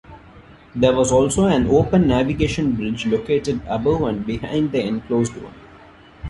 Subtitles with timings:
[0.75, 5.53] There was also an open navigation bridge located above and behind the enclosed one.